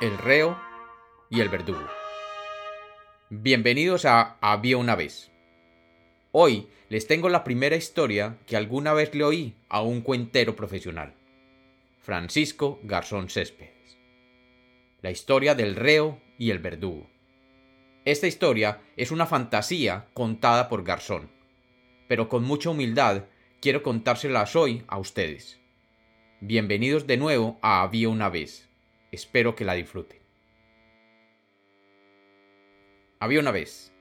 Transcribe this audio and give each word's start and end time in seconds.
el 0.00 0.16
reo 0.16 0.56
y 1.28 1.40
el 1.40 1.48
verdugo. 1.48 1.84
Bienvenidos 3.30 4.04
a 4.04 4.36
Había 4.40 4.76
una 4.76 4.94
vez. 4.94 5.32
Hoy 6.30 6.68
les 6.88 7.08
tengo 7.08 7.28
la 7.28 7.42
primera 7.42 7.74
historia 7.74 8.38
que 8.46 8.56
alguna 8.56 8.92
vez 8.92 9.12
le 9.16 9.24
oí 9.24 9.56
a 9.68 9.82
un 9.82 10.02
cuentero 10.02 10.54
profesional, 10.54 11.14
Francisco 12.00 12.78
Garzón 12.84 13.28
Céspedes. 13.28 13.98
La 15.02 15.10
historia 15.10 15.56
del 15.56 15.74
reo 15.74 16.20
y 16.38 16.52
el 16.52 16.60
verdugo. 16.60 17.08
Esta 18.04 18.28
historia 18.28 18.80
es 18.96 19.10
una 19.10 19.26
fantasía 19.26 20.06
contada 20.14 20.68
por 20.68 20.84
Garzón, 20.84 21.28
pero 22.06 22.28
con 22.28 22.44
mucha 22.44 22.70
humildad 22.70 23.24
quiero 23.60 23.82
contárselas 23.82 24.54
hoy 24.54 24.84
a 24.86 24.98
ustedes. 24.98 25.58
Bienvenidos 26.40 27.08
de 27.08 27.16
nuevo 27.16 27.58
a 27.62 27.82
Había 27.82 28.08
una 28.08 28.28
vez 28.28 28.67
Espero 29.10 29.54
que 29.54 29.64
la 29.64 29.74
disfruten. 29.74 30.18
Había 33.20 33.40
una 33.40 33.50
vez, 33.50 33.92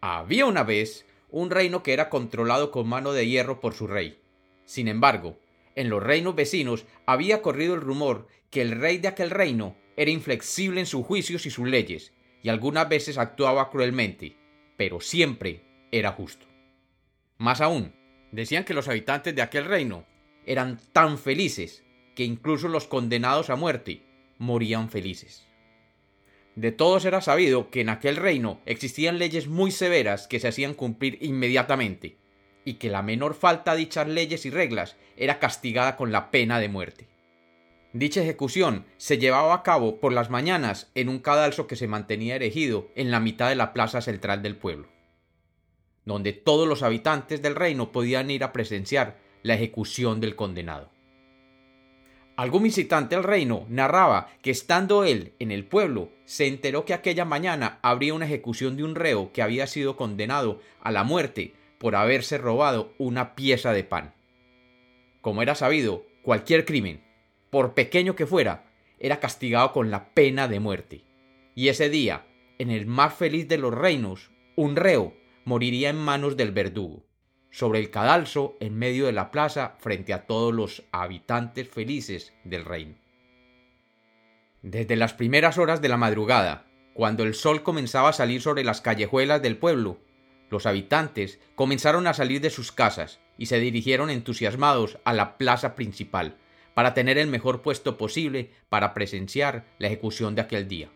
había 0.00 0.46
una 0.46 0.62
vez 0.62 1.06
un 1.30 1.50
reino 1.50 1.82
que 1.82 1.92
era 1.92 2.08
controlado 2.08 2.70
con 2.70 2.88
mano 2.88 3.12
de 3.12 3.26
hierro 3.26 3.60
por 3.60 3.74
su 3.74 3.86
rey. 3.86 4.18
Sin 4.64 4.88
embargo, 4.88 5.38
en 5.74 5.88
los 5.88 6.02
reinos 6.02 6.34
vecinos 6.34 6.86
había 7.06 7.42
corrido 7.42 7.74
el 7.74 7.80
rumor 7.80 8.28
que 8.50 8.62
el 8.62 8.80
rey 8.80 8.98
de 8.98 9.08
aquel 9.08 9.30
reino 9.30 9.76
era 9.96 10.10
inflexible 10.10 10.80
en 10.80 10.86
sus 10.86 11.04
juicios 11.04 11.46
y 11.46 11.50
sus 11.50 11.66
leyes, 11.66 12.12
y 12.42 12.48
algunas 12.48 12.88
veces 12.88 13.18
actuaba 13.18 13.70
cruelmente, 13.70 14.36
pero 14.76 15.00
siempre 15.00 15.62
era 15.90 16.12
justo. 16.12 16.46
Más 17.38 17.60
aún, 17.60 17.94
decían 18.30 18.64
que 18.64 18.74
los 18.74 18.88
habitantes 18.88 19.34
de 19.34 19.42
aquel 19.42 19.64
reino 19.64 20.06
eran 20.46 20.80
tan 20.92 21.18
felices 21.18 21.82
que 22.14 22.24
incluso 22.24 22.68
los 22.68 22.86
condenados 22.86 23.50
a 23.50 23.56
muerte 23.56 24.02
morían 24.42 24.90
felices. 24.90 25.46
De 26.56 26.72
todos 26.72 27.04
era 27.04 27.20
sabido 27.20 27.70
que 27.70 27.80
en 27.80 27.88
aquel 27.88 28.16
reino 28.16 28.60
existían 28.66 29.18
leyes 29.18 29.46
muy 29.46 29.70
severas 29.70 30.26
que 30.26 30.40
se 30.40 30.48
hacían 30.48 30.74
cumplir 30.74 31.16
inmediatamente, 31.22 32.18
y 32.64 32.74
que 32.74 32.90
la 32.90 33.02
menor 33.02 33.34
falta 33.34 33.72
a 33.72 33.76
dichas 33.76 34.06
leyes 34.06 34.44
y 34.44 34.50
reglas 34.50 34.96
era 35.16 35.38
castigada 35.38 35.96
con 35.96 36.12
la 36.12 36.30
pena 36.30 36.60
de 36.60 36.68
muerte. 36.68 37.08
Dicha 37.92 38.22
ejecución 38.22 38.84
se 38.96 39.18
llevaba 39.18 39.54
a 39.54 39.62
cabo 39.62 40.00
por 40.00 40.12
las 40.12 40.30
mañanas 40.30 40.90
en 40.94 41.08
un 41.08 41.18
cadalso 41.18 41.66
que 41.66 41.76
se 41.76 41.88
mantenía 41.88 42.36
erigido 42.36 42.88
en 42.94 43.10
la 43.10 43.20
mitad 43.20 43.48
de 43.48 43.56
la 43.56 43.72
plaza 43.72 44.00
central 44.00 44.42
del 44.42 44.56
pueblo, 44.56 44.88
donde 46.04 46.32
todos 46.32 46.66
los 46.68 46.82
habitantes 46.82 47.42
del 47.42 47.54
reino 47.54 47.92
podían 47.92 48.30
ir 48.30 48.44
a 48.44 48.52
presenciar 48.52 49.18
la 49.42 49.54
ejecución 49.54 50.20
del 50.20 50.36
condenado. 50.36 50.91
Algún 52.42 52.64
visitante 52.64 53.14
al 53.14 53.22
reino 53.22 53.66
narraba 53.68 54.28
que 54.42 54.50
estando 54.50 55.04
él 55.04 55.32
en 55.38 55.52
el 55.52 55.64
pueblo, 55.64 56.08
se 56.24 56.48
enteró 56.48 56.84
que 56.84 56.92
aquella 56.92 57.24
mañana 57.24 57.78
habría 57.82 58.14
una 58.14 58.26
ejecución 58.26 58.76
de 58.76 58.82
un 58.82 58.96
reo 58.96 59.30
que 59.32 59.42
había 59.42 59.68
sido 59.68 59.96
condenado 59.96 60.60
a 60.80 60.90
la 60.90 61.04
muerte 61.04 61.54
por 61.78 61.94
haberse 61.94 62.38
robado 62.38 62.94
una 62.98 63.36
pieza 63.36 63.72
de 63.72 63.84
pan. 63.84 64.12
Como 65.20 65.40
era 65.40 65.54
sabido, 65.54 66.04
cualquier 66.22 66.64
crimen, 66.64 67.04
por 67.48 67.74
pequeño 67.74 68.16
que 68.16 68.26
fuera, 68.26 68.64
era 68.98 69.20
castigado 69.20 69.72
con 69.72 69.92
la 69.92 70.12
pena 70.12 70.48
de 70.48 70.58
muerte. 70.58 71.04
Y 71.54 71.68
ese 71.68 71.90
día, 71.90 72.26
en 72.58 72.72
el 72.72 72.86
más 72.86 73.14
feliz 73.14 73.46
de 73.46 73.58
los 73.58 73.72
reinos, 73.72 74.32
un 74.56 74.74
reo 74.74 75.14
moriría 75.44 75.90
en 75.90 75.96
manos 75.96 76.36
del 76.36 76.50
verdugo 76.50 77.04
sobre 77.52 77.78
el 77.78 77.90
cadalso 77.90 78.56
en 78.60 78.76
medio 78.76 79.06
de 79.06 79.12
la 79.12 79.30
plaza 79.30 79.76
frente 79.78 80.12
a 80.12 80.26
todos 80.26 80.52
los 80.52 80.82
habitantes 80.90 81.68
felices 81.68 82.32
del 82.42 82.64
reino. 82.64 82.96
Desde 84.62 84.96
las 84.96 85.12
primeras 85.12 85.58
horas 85.58 85.82
de 85.82 85.88
la 85.88 85.98
madrugada, 85.98 86.66
cuando 86.94 87.22
el 87.24 87.34
sol 87.34 87.62
comenzaba 87.62 88.08
a 88.08 88.14
salir 88.14 88.40
sobre 88.40 88.64
las 88.64 88.80
callejuelas 88.80 89.42
del 89.42 89.58
pueblo, 89.58 89.98
los 90.50 90.66
habitantes 90.66 91.40
comenzaron 91.54 92.06
a 92.06 92.14
salir 92.14 92.40
de 92.40 92.50
sus 92.50 92.72
casas 92.72 93.20
y 93.36 93.46
se 93.46 93.60
dirigieron 93.60 94.10
entusiasmados 94.10 94.98
a 95.04 95.12
la 95.12 95.36
plaza 95.36 95.74
principal 95.74 96.36
para 96.74 96.94
tener 96.94 97.18
el 97.18 97.26
mejor 97.28 97.60
puesto 97.60 97.98
posible 97.98 98.50
para 98.70 98.94
presenciar 98.94 99.66
la 99.78 99.88
ejecución 99.88 100.34
de 100.34 100.42
aquel 100.42 100.68
día. 100.68 100.90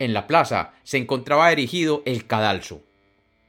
En 0.00 0.12
la 0.12 0.26
plaza 0.26 0.74
se 0.82 0.98
encontraba 0.98 1.52
erigido 1.52 2.02
el 2.04 2.26
cadalso, 2.26 2.82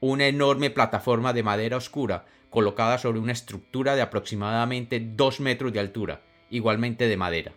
una 0.10 0.28
enorme 0.28 0.70
plataforma 0.70 1.32
de 1.32 1.44
madera 1.44 1.78
oscura 1.78 2.26
colocada 2.50 2.98
sobre 2.98 3.20
una 3.20 3.32
estructura 3.32 3.96
de 3.96 4.02
aproximadamente 4.02 5.00
dos 5.00 5.40
metros 5.40 5.72
de 5.72 5.80
altura, 5.80 6.22
igualmente 6.50 7.08
de 7.08 7.16
madera. 7.16 7.54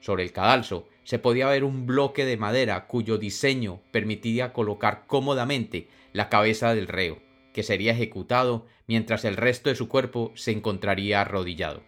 Sobre 0.00 0.22
el 0.22 0.32
cadalso 0.32 0.88
se 1.04 1.18
podía 1.18 1.48
ver 1.48 1.64
un 1.64 1.86
bloque 1.86 2.26
de 2.26 2.36
madera 2.36 2.86
cuyo 2.86 3.16
diseño 3.16 3.80
permitía 3.92 4.52
colocar 4.52 5.04
cómodamente 5.06 5.88
la 6.12 6.28
cabeza 6.28 6.74
del 6.74 6.86
reo, 6.86 7.18
que 7.54 7.62
sería 7.62 7.92
ejecutado 7.92 8.66
mientras 8.86 9.24
el 9.24 9.38
resto 9.38 9.70
de 9.70 9.76
su 9.76 9.88
cuerpo 9.88 10.32
se 10.34 10.52
encontraría 10.52 11.22
arrodillado. 11.22 11.82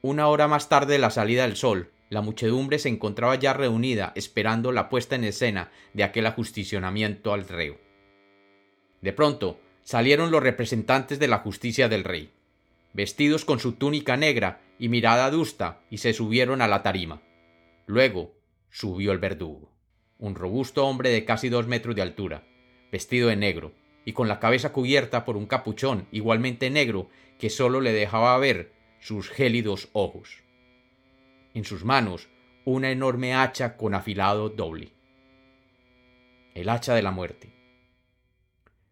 Una 0.00 0.28
hora 0.28 0.46
más 0.46 0.68
tarde 0.68 0.92
de 0.92 1.00
la 1.00 1.10
salida 1.10 1.42
del 1.42 1.56
sol, 1.56 1.90
la 2.08 2.22
muchedumbre 2.22 2.78
se 2.78 2.88
encontraba 2.88 3.34
ya 3.34 3.52
reunida 3.52 4.12
esperando 4.14 4.70
la 4.70 4.88
puesta 4.88 5.16
en 5.16 5.24
escena 5.24 5.72
de 5.92 6.04
aquel 6.04 6.26
ajusticionamiento 6.26 7.32
al 7.32 7.48
reo. 7.48 7.91
De 9.02 9.12
pronto 9.12 9.60
salieron 9.82 10.30
los 10.30 10.42
representantes 10.42 11.18
de 11.18 11.28
la 11.28 11.38
justicia 11.38 11.88
del 11.88 12.04
rey, 12.04 12.30
vestidos 12.94 13.44
con 13.44 13.58
su 13.58 13.72
túnica 13.72 14.16
negra 14.16 14.60
y 14.78 14.88
mirada 14.88 15.26
adusta, 15.26 15.80
y 15.90 15.98
se 15.98 16.12
subieron 16.12 16.62
a 16.62 16.68
la 16.68 16.82
tarima. 16.82 17.20
Luego 17.86 18.32
subió 18.70 19.12
el 19.12 19.18
verdugo, 19.18 19.70
un 20.18 20.34
robusto 20.34 20.86
hombre 20.86 21.10
de 21.10 21.24
casi 21.24 21.48
dos 21.48 21.66
metros 21.66 21.94
de 21.96 22.02
altura, 22.02 22.44
vestido 22.90 23.28
de 23.28 23.36
negro, 23.36 23.72
y 24.04 24.12
con 24.12 24.28
la 24.28 24.40
cabeza 24.40 24.72
cubierta 24.72 25.24
por 25.24 25.36
un 25.36 25.46
capuchón 25.46 26.06
igualmente 26.10 26.70
negro 26.70 27.08
que 27.38 27.50
sólo 27.50 27.80
le 27.80 27.92
dejaba 27.92 28.38
ver 28.38 28.72
sus 29.00 29.28
gélidos 29.28 29.88
ojos. 29.92 30.42
En 31.54 31.64
sus 31.64 31.84
manos 31.84 32.28
una 32.64 32.90
enorme 32.90 33.34
hacha 33.34 33.76
con 33.76 33.94
afilado 33.94 34.48
doble. 34.48 34.92
El 36.54 36.68
hacha 36.68 36.94
de 36.94 37.02
la 37.02 37.10
muerte. 37.10 37.61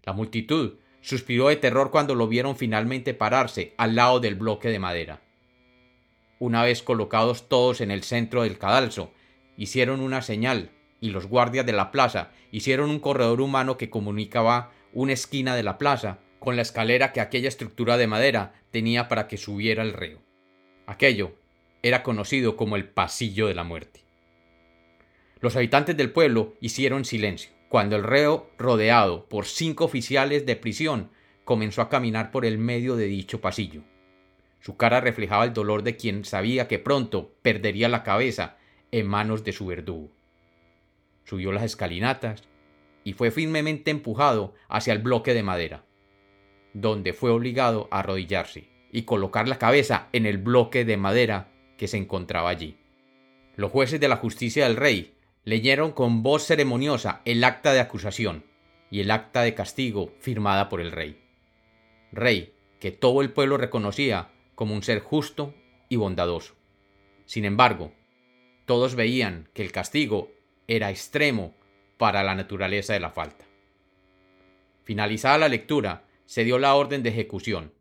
La 0.05 0.13
multitud 0.13 0.75
suspiró 1.01 1.49
de 1.49 1.57
terror 1.57 1.91
cuando 1.91 2.15
lo 2.15 2.29
vieron 2.29 2.57
finalmente 2.57 3.15
pararse 3.15 3.75
al 3.77 3.95
lado 3.95 4.21
del 4.21 4.35
bloque 4.35 4.69
de 4.69 4.79
madera. 4.79 5.21
Una 6.39 6.63
vez 6.63 6.83
colocados 6.83 7.49
todos 7.49 7.81
en 7.81 7.91
el 7.91 8.03
centro 8.03 8.43
del 8.43 8.59
cadalso, 8.59 9.13
hicieron 9.57 10.01
una 10.01 10.23
señal 10.23 10.71
y 11.01 11.11
los 11.11 11.27
guardias 11.27 11.67
de 11.67 11.73
la 11.73 11.91
plaza 11.91 12.31
hicieron 12.51 12.91
un 12.91 13.01
corredor 13.01 13.41
humano 13.41 13.77
que 13.77 13.91
comunicaba 13.91 14.73
una 14.93 15.13
esquina 15.13 15.55
de 15.55 15.63
la 15.63 15.79
plaza 15.79 16.19
con 16.39 16.57
la 16.57 16.63
escalera 16.63 17.13
que 17.13 17.21
aquella 17.21 17.49
estructura 17.49 17.97
de 17.97 18.07
madera 18.07 18.55
tenía 18.71 19.09
para 19.09 19.29
que 19.29 19.37
subiera 19.37 19.83
el 19.83 19.93
reo. 19.93 20.19
Aquello 20.87 21.37
era 21.83 22.03
conocido 22.03 22.57
como 22.57 22.77
el 22.77 22.89
pasillo 22.89 23.47
de 23.47 23.55
la 23.55 23.65
muerte. 23.65 24.01
Los 25.41 25.57
habitantes 25.57 25.97
del 25.97 26.11
pueblo 26.11 26.55
hicieron 26.61 27.05
silencio 27.05 27.60
cuando 27.71 27.95
el 27.95 28.03
reo, 28.03 28.51
rodeado 28.59 29.27
por 29.29 29.47
cinco 29.47 29.85
oficiales 29.85 30.45
de 30.45 30.57
prisión, 30.57 31.09
comenzó 31.45 31.83
a 31.83 31.89
caminar 31.89 32.33
por 32.33 32.45
el 32.45 32.59
medio 32.59 32.97
de 32.97 33.05
dicho 33.05 33.41
pasillo. 33.41 33.83
Su 34.59 34.77
cara 34.77 35.01
reflejaba 35.01 35.45
el 35.45 35.53
dolor 35.53 35.85
de 35.85 35.95
quien 35.95 36.25
sabía 36.25 36.67
que 36.67 36.81
pronto 36.81 37.33
perdería 37.43 37.89
la 37.89 38.03
cabeza 38.03 38.57
en 38.91 39.07
manos 39.07 39.45
de 39.45 39.53
su 39.53 39.67
verdugo. 39.67 40.11
Subió 41.23 41.53
las 41.53 41.63
escalinatas 41.63 42.43
y 43.05 43.13
fue 43.13 43.31
firmemente 43.31 43.93
empujado 43.93 44.53
hacia 44.69 44.93
el 44.93 44.99
bloque 44.99 45.33
de 45.33 45.45
madera, 45.45 45.85
donde 46.75 47.13
fue 47.13 47.31
obligado 47.31 47.87
a 47.93 48.01
arrodillarse 48.01 48.69
y 48.91 49.03
colocar 49.03 49.47
la 49.47 49.61
cabeza 49.61 50.09
en 50.13 50.27
el 50.27 50.39
bloque 50.39 50.85
de 50.85 50.97
madera 50.97 51.53
que 51.77 51.87
se 51.87 51.99
encontraba 51.99 52.51
allí. 52.51 52.79
Los 53.55 53.71
jueces 53.71 54.01
de 54.01 54.09
la 54.09 54.17
justicia 54.17 54.65
del 54.65 54.75
rey 54.75 55.15
leyeron 55.45 55.93
con 55.93 56.23
voz 56.23 56.45
ceremoniosa 56.47 57.23
el 57.25 57.43
acta 57.45 57.73
de 57.73 57.81
acusación 57.81 58.45
y 58.91 59.01
el 59.01 59.11
acta 59.11 59.43
de 59.43 59.55
castigo 59.55 60.13
firmada 60.21 60.69
por 60.69 60.81
el 60.81 60.93
rey. 60.93 61.21
Rey 62.13 62.55
que 62.81 62.91
todo 62.91 63.21
el 63.21 63.33
pueblo 63.33 63.57
reconocía 63.57 64.31
como 64.55 64.75
un 64.75 64.83
ser 64.83 65.01
justo 65.01 65.55
y 65.89 65.97
bondadoso. 65.97 66.55
Sin 67.27 67.45
embargo, 67.45 67.93
todos 68.65 68.95
veían 68.95 69.49
que 69.55 69.63
el 69.63 69.73
castigo 69.73 70.31
era 70.67 70.91
extremo 70.91 71.55
para 71.99 72.23
la 72.23 72.35
naturaleza 72.35 72.93
de 72.93 73.01
la 73.01 73.11
falta. 73.11 73.45
Finalizada 74.85 75.39
la 75.39 75.49
lectura, 75.49 76.05
se 76.25 76.45
dio 76.45 76.59
la 76.59 76.75
orden 76.75 77.03
de 77.03 77.11
ejecución, 77.11 77.73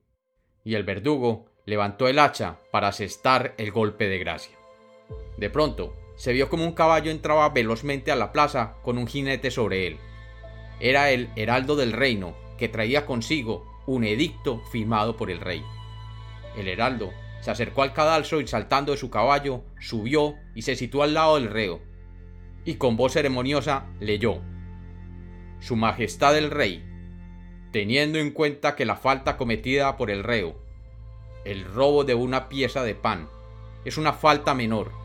y 0.64 0.76
el 0.76 0.84
verdugo 0.84 1.46
levantó 1.66 2.08
el 2.08 2.20
hacha 2.20 2.58
para 2.72 2.90
asestar 2.90 3.54
el 3.58 3.72
golpe 3.72 4.10
de 4.10 4.20
gracia. 4.20 4.58
De 5.38 5.50
pronto, 5.50 5.96
se 6.20 6.34
vio 6.34 6.50
como 6.50 6.66
un 6.66 6.74
caballo 6.74 7.12
entraba 7.12 7.48
velozmente 7.48 8.12
a 8.12 8.18
la 8.18 8.34
plaza 8.34 8.76
con 8.84 8.98
un 8.98 9.08
jinete 9.08 9.52
sobre 9.52 9.88
él. 9.88 9.98
Era 10.82 11.12
el 11.12 11.30
heraldo 11.38 11.78
del 11.78 11.94
reino, 11.94 12.36
que 12.58 12.68
traía 12.68 13.06
consigo 13.06 13.82
un 13.88 14.04
edicto 14.04 14.62
firmado 14.70 15.16
por 15.16 15.32
el 15.32 15.40
rey. 15.40 15.64
El 16.58 16.68
heraldo 16.68 17.12
se 17.40 17.52
acercó 17.52 17.84
al 17.84 17.94
cadalso 17.94 18.42
y 18.42 18.48
saltando 18.48 18.92
de 18.92 18.98
su 18.98 19.10
caballo, 19.10 19.64
subió 19.80 20.36
y 20.56 20.64
se 20.64 20.76
situó 20.76 21.04
al 21.04 21.14
lado 21.14 21.36
del 21.36 21.50
reo, 21.50 21.80
y 22.66 22.76
con 22.76 22.98
voz 22.98 23.14
ceremoniosa 23.14 23.86
leyó 24.02 24.42
Su 25.62 25.78
Majestad 25.78 26.38
el 26.38 26.52
Rey, 26.52 26.84
teniendo 27.72 28.20
en 28.20 28.32
cuenta 28.32 28.76
que 28.76 28.84
la 28.84 28.98
falta 28.98 29.38
cometida 29.38 29.96
por 29.96 30.12
el 30.12 30.26
reo, 30.26 30.60
el 31.46 31.64
robo 31.64 32.04
de 32.04 32.14
una 32.14 32.50
pieza 32.50 32.84
de 32.84 32.94
pan, 32.94 33.30
es 33.86 33.98
una 33.98 34.12
falta 34.12 34.54
menor, 34.54 34.99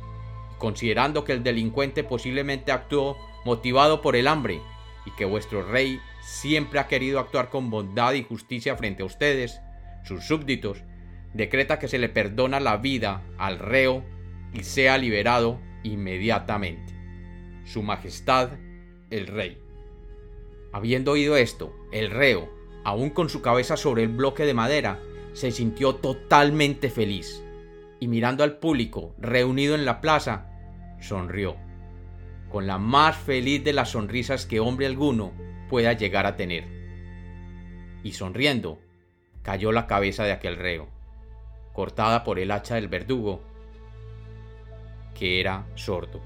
considerando 0.64 1.24
que 1.24 1.32
el 1.32 1.42
delincuente 1.42 2.04
posiblemente 2.04 2.72
actuó 2.72 3.18
motivado 3.44 4.00
por 4.00 4.16
el 4.16 4.26
hambre 4.26 4.62
y 5.04 5.10
que 5.10 5.26
vuestro 5.26 5.62
rey 5.62 6.00
siempre 6.22 6.80
ha 6.80 6.88
querido 6.88 7.20
actuar 7.20 7.50
con 7.50 7.68
bondad 7.68 8.14
y 8.14 8.22
justicia 8.22 8.74
frente 8.74 9.02
a 9.02 9.04
ustedes, 9.04 9.60
sus 10.04 10.24
súbditos, 10.24 10.82
decreta 11.34 11.78
que 11.78 11.86
se 11.86 11.98
le 11.98 12.08
perdona 12.08 12.60
la 12.60 12.78
vida 12.78 13.20
al 13.36 13.58
reo 13.58 14.02
y 14.54 14.62
sea 14.64 14.96
liberado 14.96 15.60
inmediatamente. 15.82 16.94
Su 17.66 17.82
Majestad 17.82 18.52
el 19.10 19.26
Rey. 19.26 19.58
Habiendo 20.72 21.12
oído 21.12 21.36
esto, 21.36 21.76
el 21.92 22.10
reo, 22.10 22.48
aún 22.84 23.10
con 23.10 23.28
su 23.28 23.42
cabeza 23.42 23.76
sobre 23.76 24.02
el 24.02 24.08
bloque 24.08 24.46
de 24.46 24.54
madera, 24.54 24.98
se 25.34 25.50
sintió 25.50 25.96
totalmente 25.96 26.88
feliz 26.88 27.44
y 28.00 28.08
mirando 28.08 28.44
al 28.44 28.58
público 28.60 29.14
reunido 29.18 29.74
en 29.74 29.84
la 29.84 30.00
plaza, 30.00 30.53
sonrió, 31.04 31.56
con 32.50 32.66
la 32.66 32.78
más 32.78 33.16
feliz 33.16 33.62
de 33.62 33.72
las 33.72 33.90
sonrisas 33.90 34.46
que 34.46 34.60
hombre 34.60 34.86
alguno 34.86 35.32
pueda 35.68 35.92
llegar 35.92 36.26
a 36.26 36.36
tener. 36.36 36.64
Y 38.02 38.12
sonriendo, 38.12 38.80
cayó 39.42 39.70
la 39.72 39.86
cabeza 39.86 40.24
de 40.24 40.32
aquel 40.32 40.56
reo, 40.56 40.88
cortada 41.72 42.24
por 42.24 42.38
el 42.38 42.50
hacha 42.50 42.76
del 42.76 42.88
verdugo, 42.88 43.42
que 45.14 45.40
era 45.40 45.66
sordo. 45.74 46.22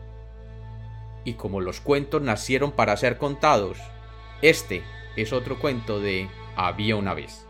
Y 1.24 1.34
como 1.34 1.60
los 1.60 1.80
cuentos 1.80 2.22
nacieron 2.22 2.72
para 2.72 2.96
ser 2.96 3.18
contados, 3.18 3.78
este 4.42 4.82
es 5.16 5.32
otro 5.32 5.58
cuento 5.58 6.00
de 6.00 6.28
Había 6.56 6.96
una 6.96 7.14
vez. 7.14 7.47